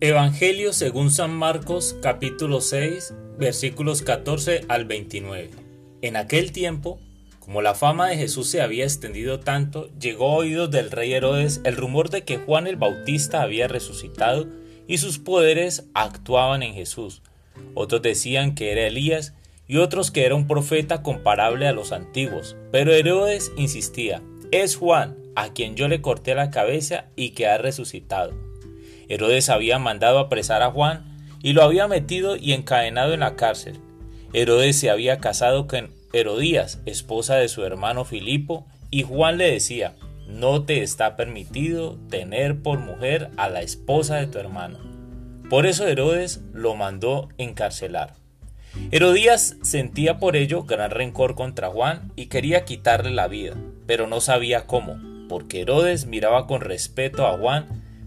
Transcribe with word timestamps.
Evangelio 0.00 0.72
según 0.72 1.10
San 1.10 1.34
Marcos 1.34 1.96
capítulo 2.00 2.60
6 2.60 3.14
versículos 3.36 4.02
14 4.02 4.60
al 4.68 4.84
29. 4.84 5.50
En 6.02 6.14
aquel 6.14 6.52
tiempo, 6.52 7.00
como 7.40 7.62
la 7.62 7.74
fama 7.74 8.06
de 8.06 8.16
Jesús 8.16 8.48
se 8.48 8.60
había 8.60 8.84
extendido 8.84 9.40
tanto, 9.40 9.90
llegó 9.98 10.30
a 10.30 10.36
oídos 10.36 10.70
del 10.70 10.92
rey 10.92 11.14
Herodes 11.14 11.60
el 11.64 11.74
rumor 11.74 12.10
de 12.10 12.22
que 12.22 12.36
Juan 12.36 12.68
el 12.68 12.76
Bautista 12.76 13.42
había 13.42 13.66
resucitado 13.66 14.46
y 14.86 14.98
sus 14.98 15.18
poderes 15.18 15.88
actuaban 15.94 16.62
en 16.62 16.74
Jesús. 16.74 17.20
Otros 17.74 18.00
decían 18.00 18.54
que 18.54 18.70
era 18.70 18.86
Elías 18.86 19.34
y 19.66 19.78
otros 19.78 20.12
que 20.12 20.24
era 20.24 20.36
un 20.36 20.46
profeta 20.46 21.02
comparable 21.02 21.66
a 21.66 21.72
los 21.72 21.90
antiguos. 21.90 22.56
Pero 22.70 22.92
Herodes 22.92 23.50
insistía, 23.56 24.22
es 24.52 24.76
Juan, 24.76 25.16
a 25.34 25.52
quien 25.52 25.74
yo 25.74 25.88
le 25.88 26.00
corté 26.00 26.36
la 26.36 26.52
cabeza 26.52 27.06
y 27.16 27.30
que 27.30 27.48
ha 27.48 27.58
resucitado. 27.58 28.47
Herodes 29.08 29.48
había 29.48 29.78
mandado 29.78 30.18
apresar 30.18 30.62
a 30.62 30.70
Juan 30.70 31.04
y 31.42 31.52
lo 31.52 31.62
había 31.62 31.88
metido 31.88 32.36
y 32.36 32.52
encadenado 32.52 33.14
en 33.14 33.20
la 33.20 33.36
cárcel. 33.36 33.78
Herodes 34.32 34.78
se 34.78 34.90
había 34.90 35.18
casado 35.18 35.66
con 35.66 35.90
Herodías, 36.12 36.80
esposa 36.86 37.36
de 37.36 37.48
su 37.48 37.64
hermano 37.64 38.04
Filipo, 38.04 38.66
y 38.90 39.02
Juan 39.02 39.38
le 39.38 39.50
decía, 39.50 39.94
no 40.26 40.64
te 40.64 40.82
está 40.82 41.16
permitido 41.16 41.98
tener 42.10 42.62
por 42.62 42.78
mujer 42.78 43.30
a 43.36 43.48
la 43.48 43.62
esposa 43.62 44.16
de 44.16 44.26
tu 44.26 44.38
hermano. 44.38 44.78
Por 45.48 45.66
eso 45.66 45.86
Herodes 45.86 46.42
lo 46.52 46.74
mandó 46.74 47.28
encarcelar. 47.38 48.14
Herodías 48.90 49.56
sentía 49.62 50.18
por 50.18 50.36
ello 50.36 50.64
gran 50.64 50.90
rencor 50.90 51.34
contra 51.34 51.68
Juan 51.68 52.12
y 52.16 52.26
quería 52.26 52.64
quitarle 52.64 53.10
la 53.10 53.28
vida, 53.28 53.54
pero 53.86 54.06
no 54.06 54.20
sabía 54.20 54.66
cómo, 54.66 54.98
porque 55.28 55.62
Herodes 55.62 56.06
miraba 56.06 56.46
con 56.46 56.60
respeto 56.60 57.26
a 57.26 57.36
Juan 57.38 57.87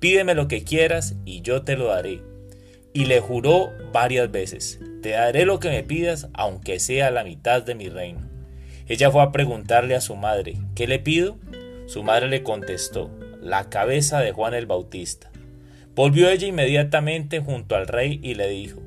Pídeme 0.00 0.34
lo 0.34 0.48
que 0.48 0.64
quieras 0.64 1.14
y 1.26 1.42
yo 1.42 1.62
te 1.62 1.76
lo 1.76 1.88
daré. 1.88 2.22
Y 2.94 3.04
le 3.04 3.20
juró 3.20 3.70
varias 3.92 4.30
veces, 4.32 4.80
te 5.02 5.10
daré 5.10 5.44
lo 5.44 5.60
que 5.60 5.68
me 5.68 5.82
pidas 5.82 6.28
aunque 6.32 6.80
sea 6.80 7.10
la 7.10 7.22
mitad 7.22 7.62
de 7.62 7.74
mi 7.74 7.90
reino. 7.90 8.20
Ella 8.88 9.10
fue 9.10 9.22
a 9.22 9.30
preguntarle 9.30 9.94
a 9.94 10.00
su 10.00 10.16
madre, 10.16 10.56
¿qué 10.74 10.86
le 10.86 10.98
pido? 10.98 11.38
Su 11.86 12.02
madre 12.02 12.28
le 12.28 12.42
contestó, 12.42 13.10
la 13.42 13.68
cabeza 13.68 14.20
de 14.20 14.32
Juan 14.32 14.54
el 14.54 14.66
Bautista. 14.66 15.30
Volvió 15.94 16.30
ella 16.30 16.46
inmediatamente 16.46 17.40
junto 17.40 17.76
al 17.76 17.86
rey 17.86 18.20
y 18.22 18.34
le 18.34 18.48
dijo, 18.48 18.80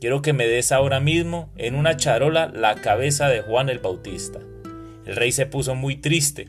quiero 0.00 0.22
que 0.22 0.32
me 0.32 0.46
des 0.46 0.72
ahora 0.72 0.98
mismo 0.98 1.50
en 1.56 1.74
una 1.74 1.96
charola 1.96 2.46
la 2.46 2.76
cabeza 2.76 3.28
de 3.28 3.42
Juan 3.42 3.68
el 3.68 3.80
Bautista. 3.80 4.40
El 5.04 5.14
rey 5.14 5.30
se 5.30 5.44
puso 5.44 5.74
muy 5.74 5.96
triste 5.96 6.48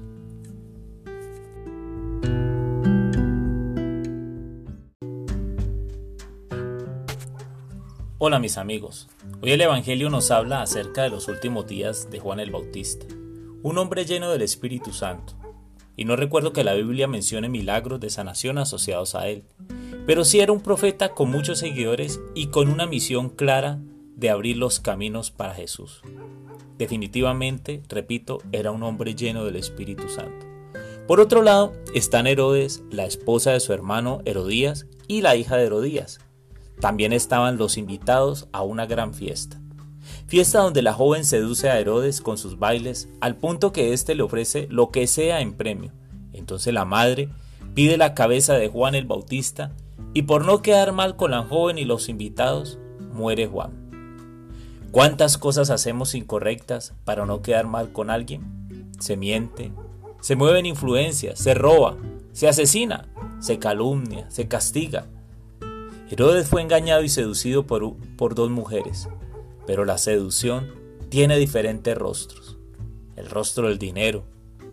Hola 8.23 8.37
mis 8.37 8.59
amigos, 8.59 9.07
hoy 9.41 9.53
el 9.53 9.61
Evangelio 9.61 10.11
nos 10.11 10.29
habla 10.29 10.61
acerca 10.61 11.01
de 11.01 11.09
los 11.09 11.27
últimos 11.27 11.65
días 11.65 12.11
de 12.11 12.19
Juan 12.19 12.39
el 12.39 12.51
Bautista, 12.51 13.07
un 13.63 13.79
hombre 13.79 14.05
lleno 14.05 14.29
del 14.29 14.43
Espíritu 14.43 14.93
Santo. 14.93 15.33
Y 15.97 16.05
no 16.05 16.15
recuerdo 16.15 16.53
que 16.53 16.63
la 16.63 16.75
Biblia 16.75 17.07
mencione 17.07 17.49
milagros 17.49 17.99
de 17.99 18.11
sanación 18.11 18.59
asociados 18.59 19.15
a 19.15 19.27
él, 19.27 19.43
pero 20.05 20.23
sí 20.23 20.39
era 20.39 20.51
un 20.51 20.61
profeta 20.61 21.15
con 21.15 21.31
muchos 21.31 21.57
seguidores 21.57 22.21
y 22.35 22.49
con 22.49 22.69
una 22.69 22.85
misión 22.85 23.27
clara 23.29 23.79
de 24.15 24.29
abrir 24.29 24.55
los 24.55 24.79
caminos 24.79 25.31
para 25.31 25.55
Jesús. 25.55 26.03
Definitivamente, 26.77 27.81
repito, 27.89 28.37
era 28.51 28.69
un 28.69 28.83
hombre 28.83 29.15
lleno 29.15 29.45
del 29.45 29.55
Espíritu 29.55 30.07
Santo. 30.09 30.45
Por 31.07 31.21
otro 31.21 31.41
lado, 31.41 31.73
están 31.95 32.27
Herodes, 32.27 32.83
la 32.91 33.05
esposa 33.05 33.49
de 33.49 33.59
su 33.59 33.73
hermano 33.73 34.21
Herodías 34.25 34.85
y 35.07 35.21
la 35.21 35.35
hija 35.35 35.57
de 35.57 35.65
Herodías, 35.65 36.19
también 36.81 37.13
estaban 37.13 37.57
los 37.57 37.77
invitados 37.77 38.49
a 38.51 38.63
una 38.63 38.87
gran 38.87 39.13
fiesta. 39.13 39.61
Fiesta 40.25 40.59
donde 40.59 40.81
la 40.81 40.93
joven 40.93 41.23
seduce 41.23 41.69
a 41.69 41.79
Herodes 41.79 42.21
con 42.21 42.37
sus 42.37 42.57
bailes 42.57 43.07
al 43.21 43.35
punto 43.35 43.71
que 43.71 43.93
éste 43.93 44.15
le 44.15 44.23
ofrece 44.23 44.67
lo 44.69 44.89
que 44.89 45.05
sea 45.07 45.41
en 45.41 45.53
premio. 45.53 45.91
Entonces 46.33 46.73
la 46.73 46.83
madre 46.83 47.29
pide 47.75 47.97
la 47.97 48.15
cabeza 48.15 48.55
de 48.55 48.67
Juan 48.67 48.95
el 48.95 49.05
Bautista 49.05 49.71
y 50.13 50.23
por 50.23 50.43
no 50.43 50.61
quedar 50.61 50.91
mal 50.91 51.15
con 51.15 51.31
la 51.31 51.43
joven 51.43 51.77
y 51.77 51.85
los 51.85 52.09
invitados, 52.09 52.79
muere 53.13 53.45
Juan. 53.45 53.71
¿Cuántas 54.91 55.37
cosas 55.37 55.69
hacemos 55.69 56.15
incorrectas 56.15 56.95
para 57.05 57.25
no 57.25 57.43
quedar 57.43 57.67
mal 57.67 57.91
con 57.93 58.09
alguien? 58.09 58.89
Se 58.99 59.15
miente, 59.17 59.71
se 60.19 60.35
mueven 60.35 60.65
influencias, 60.65 61.37
se 61.39 61.53
roba, 61.53 61.95
se 62.33 62.47
asesina, 62.47 63.07
se 63.39 63.59
calumnia, 63.59 64.29
se 64.29 64.47
castiga, 64.47 65.05
Herodes 66.11 66.49
fue 66.49 66.61
engañado 66.61 67.03
y 67.03 67.09
seducido 67.09 67.65
por, 67.65 67.95
por 68.17 68.35
dos 68.35 68.49
mujeres, 68.49 69.07
pero 69.65 69.85
la 69.85 69.97
seducción 69.97 70.69
tiene 71.07 71.37
diferentes 71.37 71.97
rostros. 71.97 72.57
El 73.15 73.29
rostro 73.29 73.69
del 73.69 73.79
dinero, 73.79 74.25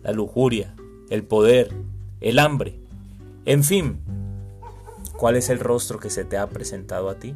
la 0.03 0.11
lujuria, 0.11 0.75
el 1.09 1.23
poder, 1.23 1.71
el 2.19 2.39
hambre. 2.39 2.77
En 3.45 3.63
fin, 3.63 4.01
¿cuál 5.15 5.37
es 5.37 5.47
el 5.47 5.61
rostro 5.61 5.97
que 5.97 6.09
se 6.09 6.25
te 6.25 6.37
ha 6.37 6.49
presentado 6.49 7.09
a 7.09 7.15
ti? 7.15 7.33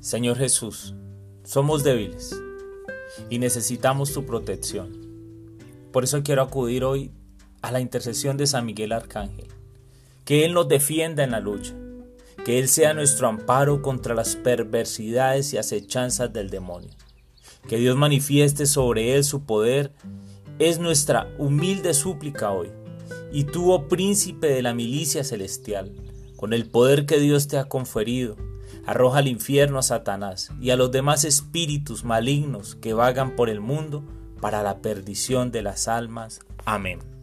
Señor 0.00 0.36
Jesús, 0.36 0.94
somos 1.44 1.82
débiles 1.82 2.38
y 3.30 3.38
necesitamos 3.38 4.12
tu 4.12 4.26
protección. 4.26 4.99
Por 5.92 6.04
eso 6.04 6.22
quiero 6.22 6.42
acudir 6.42 6.84
hoy 6.84 7.10
a 7.62 7.72
la 7.72 7.80
intercesión 7.80 8.36
de 8.36 8.46
San 8.46 8.64
Miguel 8.64 8.92
Arcángel. 8.92 9.48
Que 10.24 10.44
Él 10.44 10.54
nos 10.54 10.68
defienda 10.68 11.24
en 11.24 11.32
la 11.32 11.40
lucha. 11.40 11.74
Que 12.44 12.58
Él 12.58 12.68
sea 12.68 12.94
nuestro 12.94 13.28
amparo 13.28 13.82
contra 13.82 14.14
las 14.14 14.36
perversidades 14.36 15.52
y 15.52 15.58
acechanzas 15.58 16.32
del 16.32 16.48
demonio. 16.48 16.90
Que 17.68 17.76
Dios 17.76 17.96
manifieste 17.96 18.66
sobre 18.66 19.14
Él 19.14 19.24
su 19.24 19.44
poder. 19.44 19.92
Es 20.58 20.78
nuestra 20.78 21.28
humilde 21.38 21.92
súplica 21.92 22.52
hoy. 22.52 22.70
Y 23.32 23.44
tú, 23.44 23.72
oh 23.72 23.88
príncipe 23.88 24.48
de 24.48 24.62
la 24.62 24.74
milicia 24.74 25.24
celestial, 25.24 25.92
con 26.36 26.52
el 26.52 26.68
poder 26.68 27.06
que 27.06 27.18
Dios 27.18 27.48
te 27.48 27.58
ha 27.58 27.66
conferido, 27.66 28.36
arroja 28.86 29.18
al 29.18 29.28
infierno 29.28 29.78
a 29.78 29.82
Satanás 29.82 30.50
y 30.60 30.70
a 30.70 30.76
los 30.76 30.90
demás 30.90 31.24
espíritus 31.24 32.04
malignos 32.04 32.74
que 32.76 32.92
vagan 32.92 33.36
por 33.36 33.48
el 33.48 33.60
mundo 33.60 34.04
para 34.40 34.62
la 34.62 34.78
perdición 34.78 35.50
de 35.52 35.62
las 35.62 35.88
almas. 35.88 36.40
Amén. 36.64 37.19